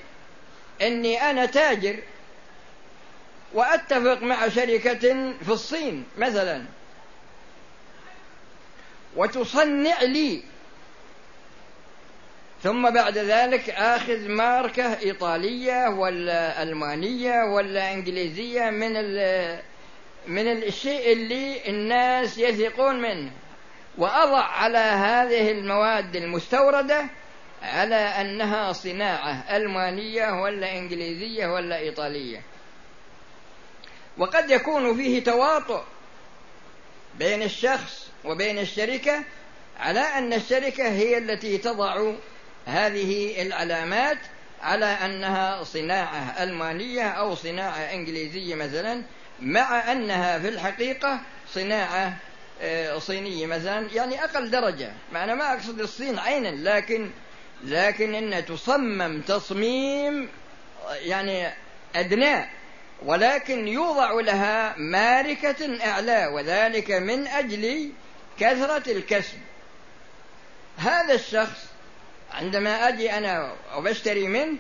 أني 0.82 1.22
أنا 1.22 1.46
تاجر 1.46 2.00
وأتفق 3.54 4.22
مع 4.22 4.48
شركة 4.50 5.34
في 5.46 5.50
الصين 5.50 6.06
مثلا. 6.18 6.66
وتصنع 9.16 10.02
لي. 10.02 10.44
ثم 12.64 12.90
بعد 12.90 13.18
ذلك 13.18 13.70
آخذ 13.70 14.28
ماركة 14.28 15.00
إيطالية 15.00 15.88
ولا 15.88 16.64
ألمانية 16.64 17.44
ولا 17.44 17.94
إنجليزية 17.94 18.70
من 18.70 18.94
من 20.28 20.48
الشيء 20.48 21.14
اللي 21.14 21.70
الناس 21.70 22.38
يثقون 22.38 23.02
منه. 23.02 23.32
وأضع 23.98 24.44
على 24.44 24.78
هذه 24.78 25.52
المواد 25.52 26.16
المستوردة 26.16 27.06
على 27.62 27.96
أنها 27.96 28.74
صناعة 28.74 29.58
ألمانية 29.58 30.42
ولا 30.42 30.78
إنجليزية 30.78 31.48
ولا 31.48 31.78
إيطالية. 31.78 32.42
وقد 34.18 34.52
يكون 34.52 34.98
فيه 34.98 35.24
تواطؤ 35.24 35.82
بين 37.20 37.44
الشخص 37.44 38.08
وبين 38.26 38.60
الشركة 38.60 39.24
على 39.80 40.00
أن 40.00 40.34
الشركة 40.34 40.88
هي 40.88 41.18
التي 41.18 41.58
تضع 41.58 42.12
هذه 42.66 43.42
العلامات 43.42 44.18
على 44.62 44.86
أنها 44.86 45.64
صناعة 45.64 46.44
ألمانية 46.44 47.08
أو 47.08 47.36
صناعة 47.36 47.78
إنجليزية 47.78 48.56
مثلا 48.56 49.04
مع 49.40 49.92
أنها 49.92 50.40
في 50.40 50.50
الحقيقة 50.50 51.20
صناعة 51.54 52.18
آه، 52.62 53.00
صينية 53.00 53.46
مثلا 53.46 53.88
يعني 53.94 54.24
أقل 54.24 54.50
درجة. 54.50 54.92
معنى 55.12 55.36
ما 55.36 55.54
أقصد 55.54 55.80
الصين 55.80 56.20
عينا 56.20 56.48
لكن 56.48 57.10
لكن 57.64 58.16
إن 58.16 58.46
تصمم 58.46 59.22
تصميم 59.22 60.30
يعني 60.90 61.54
أدنى 61.96 62.46
ولكن 63.06 63.68
يوضع 63.68 64.12
لها 64.12 64.76
ماركة 64.78 65.86
أعلى 65.86 66.28
وذلك 66.28 66.92
من 66.92 67.28
أجل 67.28 67.92
كثرة 68.40 68.92
الكسب. 68.92 69.38
هذا 70.78 71.14
الشخص 71.14 71.68
عندما 72.34 72.88
أجي 72.88 73.14
أنا 73.14 73.54
وبشتري 73.78 74.28
منه 74.28 74.58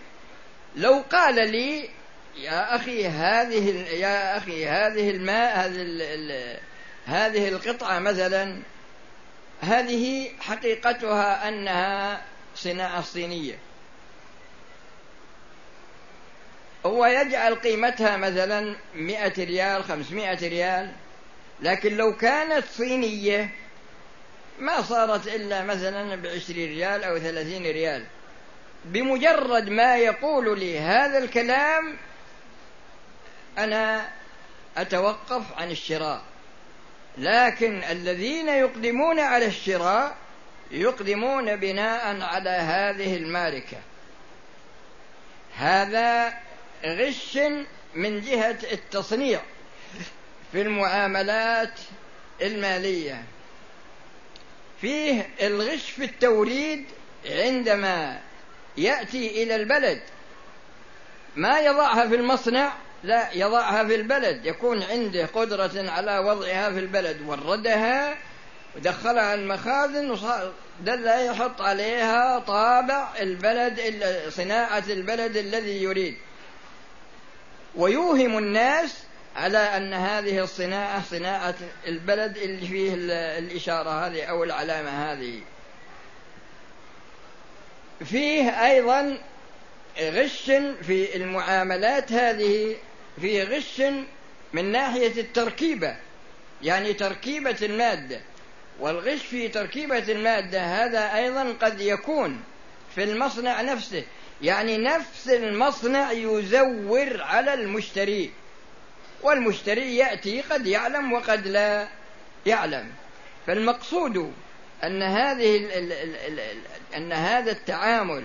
لو 0.75 1.03
قال 1.11 1.35
لي 1.35 1.89
يا 2.37 2.75
أخي 2.75 3.07
هذه 3.07 3.87
يا 3.93 4.37
أخي 4.37 4.67
هذه 4.67 5.09
الماء 5.09 5.59
هذه 5.59 6.59
هذه 7.05 7.49
القطعة 7.49 7.99
مثلا 7.99 8.61
هذه 9.61 10.29
حقيقتها 10.39 11.47
أنها 11.47 12.21
صناعة 12.57 13.01
صينية. 13.01 13.57
هو 16.85 17.05
يجعل 17.05 17.55
قيمتها 17.55 18.17
مثلا 18.17 18.75
مئة 18.95 19.43
ريال 19.45 19.83
خمسمائة 19.83 20.49
ريال 20.49 20.91
لكن 21.61 21.97
لو 21.97 22.15
كانت 22.17 22.65
صينية 22.65 23.49
ما 24.59 24.81
صارت 24.81 25.27
إلا 25.27 25.63
مثلا 25.63 26.15
بعشرين 26.15 26.69
ريال 26.69 27.03
أو 27.03 27.19
ثلاثين 27.19 27.63
ريال. 27.63 28.05
بمجرد 28.85 29.69
ما 29.69 29.97
يقول 29.97 30.59
لي 30.59 30.79
هذا 30.79 31.17
الكلام 31.17 31.97
أنا 33.57 34.09
أتوقف 34.77 35.43
عن 35.57 35.71
الشراء. 35.71 36.21
لكن 37.17 37.83
الذين 37.83 38.49
يقدمون 38.49 39.19
على 39.19 39.45
الشراء 39.45 40.17
يقدمون 40.71 41.55
بناء 41.55 42.21
على 42.21 42.49
هذه 42.49 43.17
الماركة. 43.17 43.77
هذا 45.57 46.33
غش 46.85 47.39
من 47.95 48.21
جهة 48.21 48.57
التصنيع 48.71 49.41
في 50.51 50.61
المعاملات 50.61 51.79
المالية. 52.41 53.23
فيه 54.81 55.29
الغش 55.41 55.89
في 55.89 56.03
التوريد 56.05 56.85
عندما 57.25 58.19
يأتي 58.77 59.43
إلى 59.43 59.55
البلد. 59.55 60.01
ما 61.35 61.59
يضعها 61.59 62.07
في 62.07 62.15
المصنع؟ 62.15 62.73
لا 63.03 63.29
يضعها 63.33 63.83
في 63.83 63.95
البلد. 63.95 64.45
يكون 64.45 64.83
عنده 64.83 65.25
قدرة 65.25 65.91
على 65.91 66.19
وضعها 66.19 66.69
في 66.69 66.79
البلد. 66.79 67.21
وردها 67.21 68.17
ودخلها 68.77 69.33
المخازن 69.33 70.17
دل 70.81 71.07
يحط 71.07 71.61
عليها 71.61 72.39
طابع 72.39 73.07
البلد 73.19 74.03
صناعة 74.29 74.83
البلد 74.89 75.37
الذي 75.37 75.83
يريد. 75.83 76.17
ويوهم 77.75 78.37
الناس 78.37 79.03
على 79.35 79.57
أن 79.57 79.93
هذه 79.93 80.43
الصناعة 80.43 81.03
صناعة 81.03 81.55
البلد 81.87 82.37
اللي 82.37 82.67
فيه 82.67 82.93
الإشارة 83.39 84.07
هذه 84.07 84.23
أو 84.23 84.43
العلامة 84.43 85.11
هذه. 85.11 85.41
فيه 88.05 88.65
أيضا 88.65 89.17
غش 89.99 90.51
في 90.81 91.15
المعاملات 91.15 92.11
هذه 92.11 92.75
فيه 93.21 93.43
غش 93.43 93.81
من 94.53 94.71
ناحية 94.71 95.21
التركيبة 95.21 95.95
يعني 96.61 96.93
تركيبة 96.93 97.57
المادة. 97.61 98.21
والغش 98.79 99.21
في 99.21 99.47
تركيبة 99.47 100.11
المادة 100.11 100.61
هذا 100.61 101.15
أيضا 101.15 101.53
قد 101.61 101.81
يكون 101.81 102.43
في 102.95 103.03
المصنع 103.03 103.61
نفسه. 103.61 104.03
يعني 104.41 104.77
نفس 104.77 105.29
المصنع 105.29 106.11
يزور 106.11 107.21
على 107.21 107.53
المشتري 107.53 108.31
والمشتري 109.23 109.97
يأتي 109.97 110.41
قد 110.41 110.67
يعلم 110.67 111.13
وقد 111.13 111.47
لا 111.47 111.87
يعلم. 112.45 112.91
فالمقصود 113.47 114.33
أن 114.83 115.03
هذه 115.03 115.69
أن 116.95 117.13
هذا 117.13 117.51
التعامل 117.51 118.23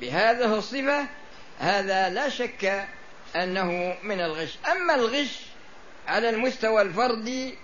بهذه 0.00 0.58
الصفة 0.58 1.06
هذا 1.58 2.08
لا 2.08 2.28
شك 2.28 2.86
أنه 3.36 3.96
من 4.02 4.20
الغش. 4.20 4.58
أما 4.72 4.94
الغش 4.94 5.40
على 6.08 6.30
المستوى 6.30 6.82
الفردي 6.82 7.54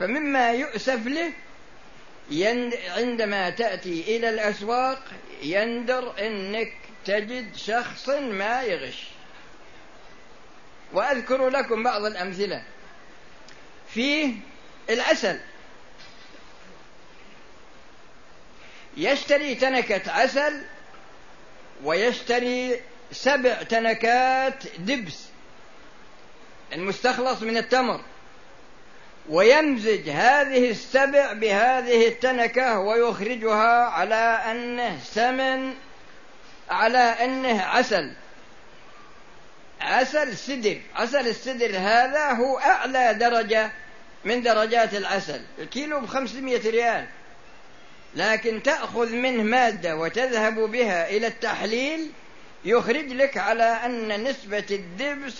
فمما 0.00 0.50
يؤسف 0.52 1.06
له 1.06 1.32
عندما 2.96 3.50
تأتي 3.50 4.16
إلى 4.16 4.28
الأسواق 4.28 5.02
يندر 5.42 6.26
أنك 6.26 6.72
تجد 7.04 7.56
شخص 7.56 8.08
ما 8.08 8.62
يغش. 8.62 9.08
وأذكر 10.92 11.48
لكم 11.48 11.82
بعض 11.82 12.04
الأمثلة. 12.04 12.64
فيه 13.88 14.34
العسل. 14.90 15.40
يشتري 18.96 19.54
تنكة 19.54 20.12
عسل 20.12 20.62
ويشتري 21.84 22.80
سبع 23.12 23.62
تنكات 23.62 24.76
دبس. 24.78 25.24
المستخلص 26.72 27.42
من 27.42 27.56
التمر. 27.56 28.00
ويمزج 29.28 30.08
هذه 30.08 30.70
السبع 30.70 31.32
بهذه 31.32 32.08
التنكة 32.08 32.78
ويخرجها 32.78 33.84
على 33.84 34.14
أنه 34.50 34.98
سمن 35.04 35.74
على 36.70 36.98
أنه 36.98 37.62
عسل. 37.62 38.12
عسل 39.80 40.36
سدر 40.36 40.80
عسل 40.94 41.28
السدر 41.28 41.70
هذا 41.78 42.30
هو 42.30 42.58
أعلى 42.58 43.14
درجة 43.14 43.70
من 44.24 44.42
درجات 44.42 44.94
العسل. 44.94 45.40
الكيلو 45.58 46.00
بخمسمائة 46.00 46.70
ريال. 46.70 47.06
لكن 48.14 48.62
تأخذ 48.62 49.12
منه 49.12 49.42
مادة 49.42 49.96
وتذهب 49.96 50.54
بها 50.54 51.10
إلى 51.10 51.26
التحليل 51.26 52.10
يخرج 52.64 53.12
لك 53.12 53.36
على 53.36 53.64
أن 53.64 54.24
نسبة 54.24 54.66
الدبس 54.70 55.34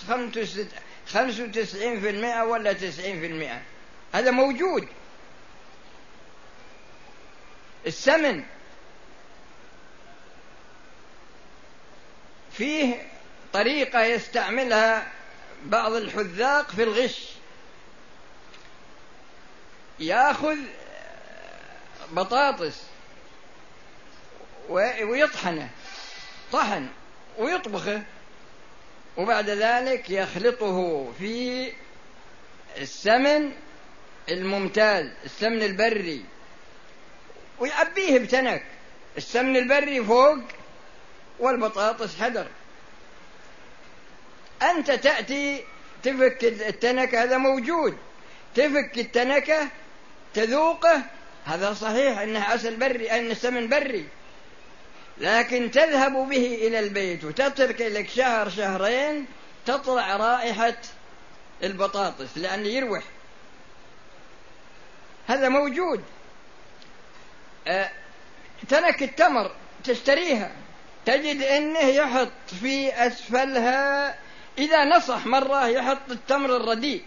خمسة 1.07 1.43
وتسعين 1.43 2.01
في 2.01 2.09
المئة 2.09 2.43
ولا 2.43 2.73
تسعين 2.73 3.19
في 3.19 3.25
المئة. 3.25 3.61
هذا 4.13 4.31
موجود. 4.31 4.87
السمن 7.87 8.43
فيه 12.51 13.07
طريقة 13.53 14.03
يستعملها 14.03 15.11
بعض 15.65 15.93
الحذاق 15.93 16.71
في 16.71 16.83
الغش. 16.83 17.29
ياخذ 19.99 20.57
بطاطس 22.11 22.83
ويطحنه 24.69 25.69
طحن 26.51 26.87
ويطبخه 27.37 28.03
وبعد 29.17 29.49
ذلك 29.49 30.09
يخلطه 30.09 31.11
في 31.19 31.71
السمن 32.77 33.51
الممتاز 34.29 35.09
السمن 35.25 35.63
البري. 35.63 36.25
ويعبيه 37.59 38.19
بتنك. 38.19 38.63
السمن 39.17 39.57
البري 39.57 40.03
فوق 40.03 40.37
والبطاطس 41.39 42.21
حدر. 42.21 42.47
أنت 44.61 44.91
تأتي 44.91 45.63
تفك 46.03 46.43
التنكة 46.43 47.23
هذا 47.23 47.37
موجود. 47.37 47.97
تفك 48.55 48.91
التنكة 48.97 49.67
تذوقه 50.33 51.01
هذا 51.45 51.73
صحيح 51.73 52.19
أنه 52.19 52.43
عسل 52.43 52.75
بري 52.75 53.11
أن 53.11 53.33
سمن 53.33 53.69
بري. 53.69 54.05
لكن 55.17 55.71
تذهب 55.71 56.29
به 56.29 56.55
إلى 56.61 56.79
البيت 56.79 57.23
وتترك 57.23 57.81
لك 57.81 58.09
شهر 58.09 58.49
شهرين 58.49 59.25
تطلع 59.65 60.15
رائحة 60.17 60.77
البطاطس 61.63 62.37
لأنه 62.37 62.67
يروح. 62.67 63.03
هذا 65.27 65.49
موجود. 65.49 66.03
أه 67.67 67.89
تنك 68.69 69.03
التمر 69.03 69.51
تشتريها. 69.83 70.51
تجد 71.05 71.41
إنه 71.41 71.79
يحط 71.79 72.49
في 72.61 73.07
أسفلها 73.07 74.15
إذا 74.57 74.83
نصح 74.85 75.25
مرة 75.25 75.67
يحط 75.67 76.11
التمر 76.11 76.57
الرديء 76.57 77.03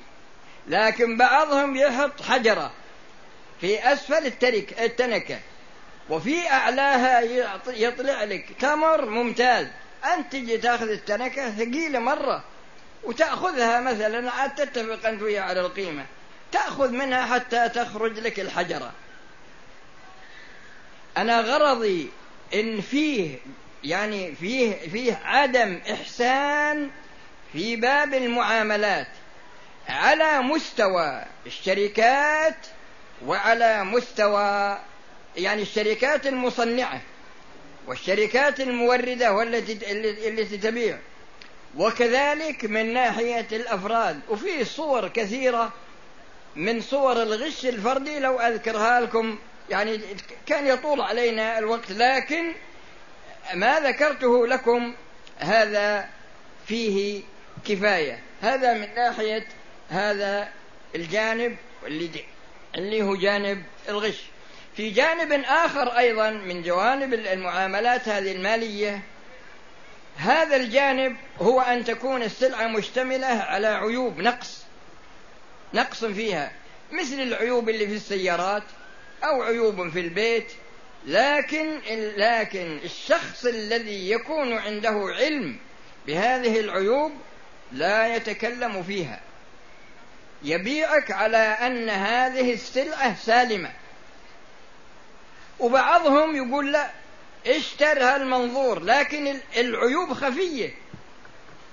لكن 0.69 1.17
بعضهم 1.17 1.77
يحط 1.77 2.23
حجرة 2.23 2.73
في 3.61 3.93
أسفل 3.93 4.27
الترك 4.27 4.81
التنكة. 4.81 5.41
وفي 6.11 6.51
أعلاها 6.51 7.21
يطلع 7.69 8.25
لك 8.25 8.47
تمر 8.61 9.11
ممتاز. 9.11 9.67
أنت 10.15 10.33
تجي 10.33 10.59
تأخذ 10.59 10.89
التنكة 10.89 11.51
ثقيلة 11.51 11.99
مرة 11.99 12.45
وتأخذها 13.05 13.81
مثلا 13.81 14.31
عاد 14.31 14.55
تتفق 14.55 15.09
أنت 15.09 15.41
على 15.41 15.61
القيمة. 15.61 16.07
تأخذ 16.57 16.91
منها 16.91 17.35
حتى 17.35 17.69
تخرج 17.69 18.19
لك 18.19 18.41
الحجرة. 18.41 18.93
أنا 21.17 21.41
غرضي 21.41 22.11
إن 22.55 22.81
فيه 22.81 23.39
يعني 23.85 24.35
فيه 24.35 24.89
فيه 24.89 25.21
عدم 25.25 25.81
إحسان 25.93 26.91
في 27.53 27.77
باب 27.77 28.15
المعاملات 28.15 29.07
على 29.89 30.41
مستوى 30.41 31.25
الشركات 31.47 32.67
وعلى 33.27 33.85
مستوى 33.85 34.79
يعني 35.37 35.63
الشركات 35.63 36.27
المصنعة 36.27 37.01
والشركات 37.87 38.61
الموردة 38.61 39.33
والتي 39.33 39.73
التي 40.29 40.59
تبيع. 40.59 40.99
وكذلك 41.77 42.65
من 42.65 42.95
ناحية 42.95 43.47
الأفراد. 43.53 44.21
وفي 44.29 44.65
صور 44.65 45.09
كثيرة 45.09 45.73
من 46.57 46.81
صور 46.81 47.23
الغش 47.23 47.67
الفردي 47.67 48.19
لو 48.19 48.41
أذكرها 48.41 49.01
لكم. 49.01 49.39
يعني 49.71 50.01
كان 50.47 50.67
يطول 50.67 51.01
علينا 51.01 51.59
الوقت 51.59 51.93
لكن 51.93 52.53
ما 53.55 53.81
ذكرته 53.81 54.47
لكم 54.47 54.95
هذا 55.39 56.09
فيه 56.67 57.23
كفاية. 57.65 58.21
هذا 58.43 58.75
من 58.75 58.95
ناحية 58.95 59.47
هذا 59.91 60.49
الجانب 60.95 61.57
اللي, 61.87 62.11
اللي 62.75 63.03
هو 63.03 63.17
جانب 63.17 63.63
الغش. 63.89 64.23
في 64.77 64.91
جانب 64.91 65.45
آخر 65.47 65.99
أيضا 65.99 66.31
من 66.31 66.63
جوانب 66.63 67.15
المعاملات 67.15 68.09
هذه 68.09 68.33
المالية 68.33 69.03
هذا 70.17 70.57
الجانب 70.57 71.17
هو 71.41 71.61
أن 71.61 71.85
تكون 71.85 72.23
السلعة 72.23 72.67
مشتملة 72.67 73.27
على 73.27 73.67
عيوب 73.67 74.21
نقص. 74.21 74.66
نقص 75.77 76.05
فيها 76.05 76.53
مثل 76.93 77.21
العيوب 77.21 77.69
اللي 77.69 77.87
في 77.87 77.95
السيارات 77.95 78.63
أو 79.25 79.43
عيوب 79.43 79.89
في 79.89 80.01
البيت 80.01 80.53
لكن 81.07 81.81
لكن 82.17 82.79
الشخص 82.85 83.45
الذي 83.45 84.11
يكون 84.11 84.53
عنده 84.53 85.07
علم 85.19 85.57
بهذه 86.07 86.61
العيوب 86.61 87.13
لا 87.73 88.17
يتكلم 88.17 88.83
فيها. 88.83 89.21
يبيعك 90.43 91.11
على 91.11 91.37
أن 91.37 91.89
هذه 91.89 92.53
السلعة 92.53 93.17
سالمة. 93.17 93.73
وبعضهم 95.59 96.37
يقول 96.37 96.73
لا 96.73 96.91
اشتر 97.47 98.03
هالمنظور 98.03 98.83
لكن 98.83 99.39
العيوب 99.57 100.13
خفية. 100.13 100.75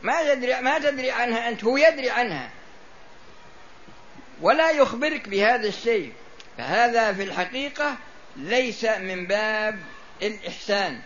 ما 0.04 0.34
تدري 0.34 0.62
ما 0.62 0.80
تدري 0.80 1.12
عنها 1.12 1.50
أنت 1.50 1.63
هو 1.63 1.78
يدري 1.78 2.10
عنها. 2.10 2.50
ولا 4.43 4.71
يخبرك 4.71 5.29
بهذا 5.29 5.67
الشيء. 5.67 6.12
فهذا 6.58 7.13
في 7.13 7.23
الحقيقة 7.23 7.95
ليس 8.36 8.86
من 8.86 9.27
باب 9.27 9.79
الإحسان. 10.21 10.99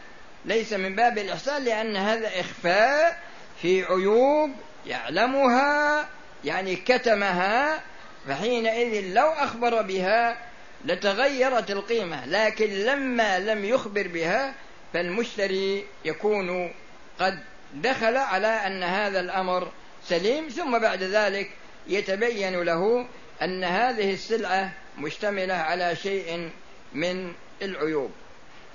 ليس 0.45 0.73
من 0.73 0.95
باب 0.95 1.17
الإحسان 1.17 1.63
لأن 1.63 1.95
هذا 1.95 2.39
إخفاء 2.39 3.19
في 3.62 3.84
عيوب 3.84 4.52
يعلمها 4.86 6.08
يعني 6.45 6.76
كتمها 6.76 7.84
فحينئذ 8.28 9.13
لو 9.13 9.28
أخبر 9.28 9.82
بها 9.82 10.38
لتغيرت 10.86 11.71
القيمة. 11.71 12.26
لكن 12.26 12.69
لما 12.69 13.39
لم 13.39 13.65
يخبر 13.65 14.08
بها 14.08 14.54
فالمشتري 14.93 15.86
يكون 16.06 16.73
قد 17.19 17.39
دخل 17.73 18.17
على 18.17 18.47
أن 18.47 18.84
هذا 18.84 19.19
الأمر 19.19 19.71
سليم 20.04 20.47
ثم 20.47 20.80
بعد 20.80 21.04
ذلك 21.04 21.52
يتبين 21.88 22.62
له 22.62 23.08
أن 23.41 23.63
هذه 23.63 24.13
السلعة 24.13 24.71
مشتملة 24.97 25.54
على 25.54 25.95
شيء 25.95 26.50
من 26.93 27.34
العيوب. 27.62 28.12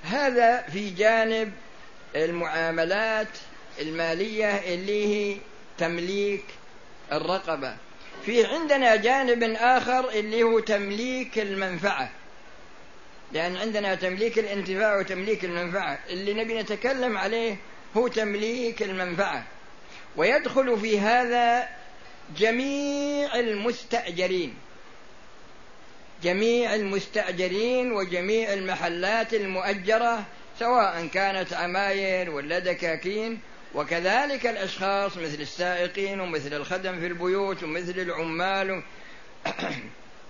هذا 0.05 0.63
في 0.63 0.91
جانب 0.91 1.53
المعاملات 2.17 3.29
المالية 3.81 4.47
اللي 4.47 5.07
هي 5.07 5.37
تمليك 5.79 6.45
الرقبة. 7.13 7.77
في 8.27 8.47
عندنا 8.47 8.97
جانب 8.97 9.43
آخر 9.43 10.11
اللي 10.11 10.43
هو 10.43 10.61
تمليك 10.61 11.39
المنفعة. 11.39 12.11
لأن 13.33 13.57
عندنا 13.57 13.95
تمليك 13.95 14.39
الانتفاع 14.39 14.97
وتمليك 14.99 15.45
المنفعة. 15.45 15.99
اللي 16.11 16.35
نبي 16.35 16.63
نتكلم 16.63 17.19
عليه 17.19 17.57
هو 17.97 18.09
تمليك 18.09 18.83
المنفعة. 18.83 19.45
ويدخل 20.17 20.81
في 20.81 21.01
هذا 21.01 21.69
جميع 22.37 23.35
المستأجرين. 23.35 24.55
جميع 26.23 26.75
المستأجرين 26.75 27.93
وجميع 27.93 28.53
المحلات 28.53 29.35
المؤجرة 29.35 30.25
سواء 30.59 31.07
كانت 31.07 31.53
عماير 31.53 32.31
ولا 32.31 32.59
دكاكين 32.59 33.41
وكذلك 33.75 34.47
الأشخاص 34.47 35.17
مثل 35.17 35.41
السائقين 35.41 36.21
ومثل 36.21 36.55
الخدم 36.55 37.01
في 37.01 37.07
البيوت 37.07 37.63
ومثل 37.63 38.01
العمال 38.01 38.83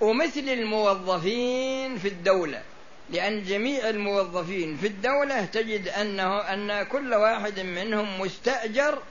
ومثل 0.01 0.49
الموظفين 0.49 1.99
في 1.99 2.09
الدولة. 2.09 2.63
لأن 3.11 3.45
جميع 3.45 3.89
الموظفين 3.89 4.77
في 4.77 4.87
الدولة 4.87 5.45
تجد 5.45 5.89
أنه 5.89 6.39
أن 6.39 6.83
كل 6.83 7.15
واحد 7.15 7.61
منهم 7.61 8.21
مستأجر 8.21 9.03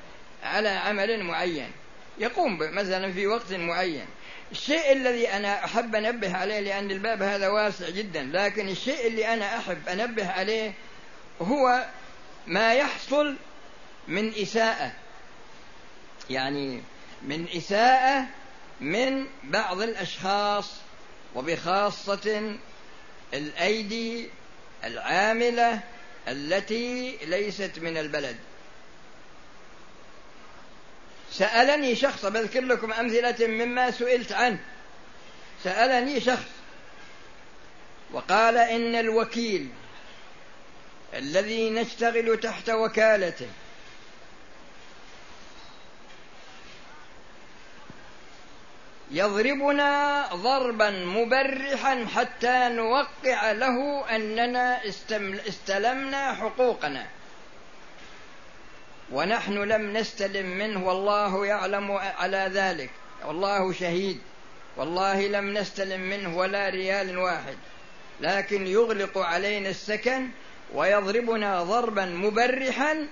على 0.44 0.70
عمل 0.70 1.24
معين. 1.24 1.72
يقوم 2.22 2.58
مثلا 2.60 3.14
في 3.14 3.28
وقت 3.28 3.54
معين. 3.54 4.06
الشيء 4.52 4.92
الذي 4.92 5.30
أنا 5.30 5.66
أحب 5.66 5.96
أنبه 5.96 6.38
عليه 6.38 6.60
لأن 6.60 6.92
الباب 6.92 7.22
هذا 7.22 7.48
واسع 7.48 7.90
جدا 7.90 8.30
لكن 8.34 8.70
الشيء 8.70 9.08
اللي 9.08 9.34
أنا 9.34 9.58
أحب 9.58 9.88
أنبه 9.88 10.32
عليه 10.32 10.74
هو 11.42 11.86
ما 12.48 12.74
يحصل 12.74 13.36
من 14.08 14.34
إساءة. 14.34 14.92
يعني 16.30 16.82
من 17.22 17.48
إساءة 17.56 18.26
من 18.82 19.26
بعض 19.44 19.82
الأشخاص 19.82 20.72
وبخاصة 21.36 22.56
الأيدي 23.34 24.30
العاملة 24.84 25.80
التي 26.28 27.18
ليست 27.26 27.80
من 27.80 27.98
البلد. 27.98 28.38
سألني 31.32 31.96
شخص 31.96 32.26
بذكر 32.26 32.62
لكم 32.62 32.94
أمثلة 32.94 33.48
مما 33.48 33.92
سئلت 33.92 34.32
عنه. 34.32 34.60
سألني 35.64 36.22
شخص 36.22 36.50
وقال 38.14 38.58
إن 38.58 38.96
الوكيل 38.96 39.70
الذي 41.14 41.70
نشتغل 41.70 42.40
تحت 42.40 42.70
وكالته 42.70 43.48
يضربنا 49.12 50.28
ضربا 50.34 50.90
مبرحا 50.90 52.06
حتى 52.16 52.70
نوقع 52.70 53.52
له 53.52 54.06
أننا 54.16 54.88
استلمنا 55.48 56.34
حقوقنا. 56.34 57.08
ونحن 59.12 59.54
لم 59.54 59.98
نستلم 59.98 60.46
منه 60.46 60.88
والله 60.88 61.46
يعلم 61.46 61.92
على 61.92 62.50
ذلك. 62.54 62.90
والله 63.26 63.74
شهيد. 63.74 64.20
والله 64.78 65.28
لم 65.28 65.58
نستلم 65.58 66.02
منه 66.02 66.38
ولا 66.38 66.70
ريال 66.70 67.18
واحد. 67.18 67.58
لكن 68.22 68.68
يغلق 68.68 69.18
علينا 69.18 69.70
السكن 69.70 70.30
ويضربنا 70.74 71.64
ضربا 71.64 72.06
مبرحا 72.06 73.08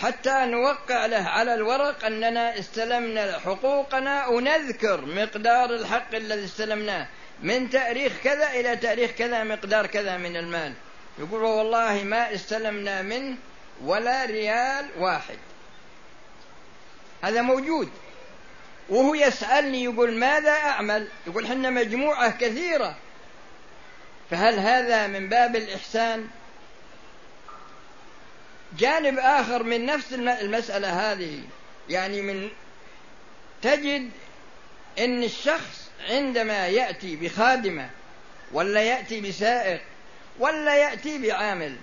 حتى 0.00 0.44
نوقع 0.46 1.06
له 1.06 1.28
على 1.28 1.54
الورق 1.54 2.04
أننا 2.04 2.58
استلمنا 2.58 3.38
حقوقنا 3.38 4.26
ونذكر 4.26 5.00
مقدار 5.00 5.70
الحق 5.70 6.14
الذي 6.14 6.44
استلمناه. 6.44 7.06
من 7.42 7.70
تأريخ 7.70 8.12
كذا 8.24 8.50
إلى 8.50 8.76
تأريخ 8.76 9.10
كذا 9.10 9.44
مقدار 9.44 9.86
كذا 9.86 10.16
من 10.16 10.36
المال. 10.36 10.72
يقول 11.18 11.42
والله 11.42 12.02
ما 12.02 12.34
استلمنا 12.34 13.02
منه 13.02 13.36
ولا 13.84 14.24
ريال 14.24 14.86
واحد. 14.98 15.38
هذا 17.22 17.42
موجود. 17.42 17.90
وهو 18.88 19.14
يسألني 19.14 19.84
يقول 19.84 20.18
ماذا 20.18 20.50
أعمل؟ 20.50 21.08
يقول 21.26 21.46
حنا 21.46 21.70
مجموعة 21.70 22.38
كثيرة. 22.38 22.96
فهل 24.30 24.58
هذا 24.58 25.06
من 25.06 25.28
باب 25.28 25.56
الإحسان؟ 25.56 26.28
جانب 28.78 29.18
آخر 29.18 29.62
من 29.62 29.86
نفس 29.86 30.12
المسألة 30.12 31.12
هذه. 31.12 31.42
يعني 31.88 32.22
من 32.22 32.50
تجد 33.62 34.10
أن 34.98 35.22
الشخص 35.22 35.90
عندما 36.10 36.66
يأتي 36.66 37.16
بخادمة 37.16 37.90
ولا 38.52 38.82
يأتي 38.82 39.20
بسائق 39.20 39.80
ولا 40.38 40.76
يأتي 40.76 41.18
بعامل 41.18 41.76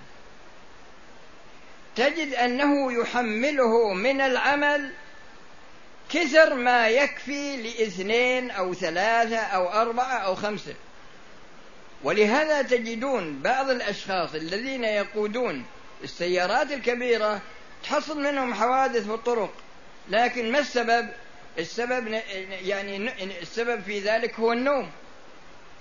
تجد 1.96 2.34
أنه 2.34 2.92
يحمله 2.92 3.92
من 3.92 4.20
العمل 4.20 4.92
كثر 6.10 6.54
ما 6.54 6.88
يكفي 6.88 7.56
لإثنين 7.56 8.50
أو 8.50 8.74
ثلاثة 8.74 9.38
أو 9.38 9.68
أربعة 9.68 10.18
أو 10.18 10.34
خمسة. 10.34 10.74
ولهذا 12.02 12.62
تجدون 12.62 13.42
بعض 13.42 13.70
الأشخاص 13.70 14.34
الذين 14.34 14.84
يقودون 14.84 15.64
السيارات 16.04 16.72
الكبيرة 16.72 17.40
تحصل 17.82 18.20
منهم 18.22 18.54
حوادث 18.54 19.06
في 19.06 19.14
الطرق 19.14 19.54
لكن 20.08 20.52
ما 20.52 20.58
السبب؟ 20.58 21.08
السبب 21.58 22.20
يعني 22.62 23.10
السبب 23.42 23.82
في 23.82 24.00
ذلك 24.00 24.34
هو 24.34 24.52
النوم. 24.52 24.90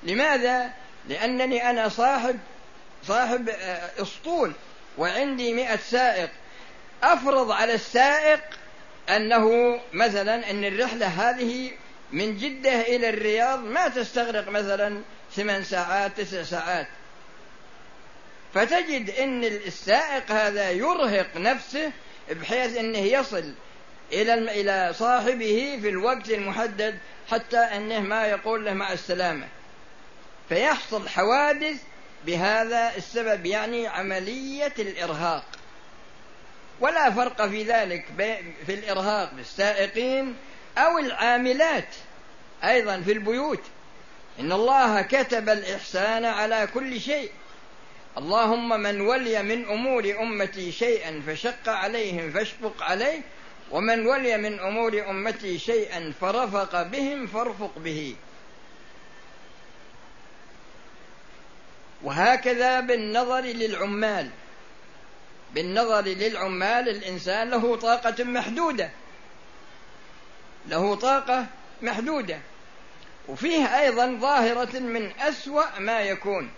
لماذا؟ 0.04 0.74
لأنني 1.10 1.70
أنا 1.70 1.90
صاحب 1.90 2.40
صاحب 3.04 3.50
آه، 3.50 4.02
أسطول. 4.02 4.54
وعندي 5.00 5.54
مئة 5.54 5.76
سائق. 5.76 6.30
أفرض 7.04 7.52
على 7.52 7.74
السائق 7.74 8.42
أنه 9.10 9.80
مثلا 9.94 10.52
أن 10.52 10.66
الرحلة 10.66 11.08
هذه 11.08 11.72
من 12.12 12.38
جدة 12.38 12.82
إلى 12.82 13.10
الرياض 13.10 13.64
ما 13.64 13.88
تستغرق 13.88 14.50
مثلا 14.50 15.02
ثمان 15.36 15.64
ساعات 15.64 16.22
تسع 16.22 16.44
ساعات. 16.44 16.88
فتجد 18.54 19.10
أن 19.10 19.44
السائق 19.44 20.32
هذا 20.32 20.72
يرهق 20.72 21.38
نفسه 21.38 21.92
بحيث 22.32 22.78
أنه 22.78 23.00
يصل 23.00 23.54
إلى 24.14 24.94
صاحبه 24.94 25.80
في 25.82 25.90
الوقت 25.90 26.30
المحدد 26.30 27.00
حتى 27.32 27.58
أنه 27.58 28.00
ما 28.00 28.26
يقول 28.26 28.66
له 28.66 28.74
مع 28.74 28.94
السلامة. 28.94 29.48
فيحصل 30.50 31.10
حوادث 31.10 31.78
بهذا 32.26 32.92
السبب 32.98 33.46
يعني 33.46 33.88
عملية 33.88 34.74
الإرهاق. 34.80 35.46
ولا 36.80 37.12
فرق 37.12 37.48
في 37.48 37.64
ذلك 37.64 38.06
في 38.66 38.74
الإرهاق 38.74 39.34
بالسائقين 39.34 40.36
أو 40.78 40.98
العاملات 40.98 41.96
أيضا 42.64 43.02
في 43.02 43.12
البيوت. 43.12 43.62
إن 44.40 44.52
الله 44.52 45.02
كتب 45.02 45.50
الإحسان 45.50 46.26
على 46.26 46.68
كل 46.74 47.02
شيء. 47.02 47.32
اللهم 48.18 48.70
من 48.80 49.02
ولي 49.02 49.44
من 49.44 49.66
أمور 49.66 50.16
أمتي 50.22 50.72
شيئا 50.72 51.24
فشق 51.28 51.70
عليهم 51.70 52.32
فاشفق 52.32 52.84
عليه 52.84 53.22
ومن 53.72 54.08
ولي 54.08 54.38
من 54.38 54.60
أمور 54.60 55.10
أمتي 55.10 55.60
شيئا 55.60 56.14
فرفق 56.22 56.84
بهم 56.84 57.28
فارفق 57.28 57.80
به. 57.80 58.16
وهكذا 62.04 62.80
بالنظر 62.80 63.42
للعمال. 63.42 64.30
بالنظر 65.54 66.02
للعمال 66.02 66.90
الإنسان 66.90 67.50
له 67.50 67.76
طاقة 67.76 68.24
محدودة. 68.24 68.90
له 70.68 70.96
طاقة 70.96 71.46
محدودة. 71.82 72.40
وفيه 73.28 73.80
أيضا 73.80 74.18
ظاهرة 74.22 74.80
من 74.80 75.12
أسوأ 75.20 75.80
ما 75.80 76.00
يكون. 76.00 76.52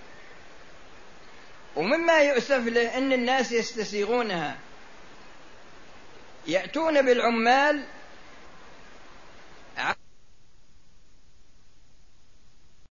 ومما 1.76 2.18
يؤسف 2.18 2.68
له 2.68 2.98
أن 2.98 3.14
الناس 3.14 3.52
يستسيغونها. 3.52 4.58
يأتون 6.48 7.02
بالعمال 7.02 7.84